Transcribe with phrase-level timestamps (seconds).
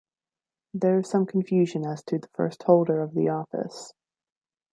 [0.73, 3.93] There is some confusion as to the first holder of the office.